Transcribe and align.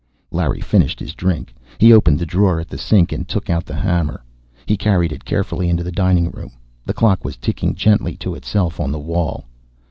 Larry 0.31 0.61
finished 0.61 0.99
his 0.99 1.13
drink. 1.13 1.53
He 1.77 1.93
opened 1.93 2.17
the 2.17 2.25
drawer 2.25 2.59
at 2.59 2.69
the 2.69 2.77
sink 2.79 3.11
and 3.11 3.27
took 3.27 3.51
out 3.51 3.67
the 3.67 3.75
hammer. 3.75 4.23
He 4.65 4.75
carried 4.75 5.11
it 5.11 5.25
carefully 5.25 5.69
into 5.69 5.83
the 5.83 5.91
dining 5.91 6.31
room. 6.31 6.53
The 6.87 6.95
clock 6.95 7.23
was 7.23 7.37
ticking 7.37 7.75
gently 7.75 8.17
to 8.17 8.33
itself 8.33 8.79
on 8.79 8.91
the 8.91 8.97
wall. 8.99 9.45